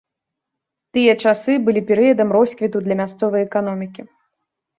Тыя 0.97 1.13
часы 1.25 1.57
былі 1.67 1.81
перыядам 1.89 2.33
росквіту 2.37 2.77
для 2.87 2.95
мясцовай 3.03 3.41
эканомікі. 3.51 4.01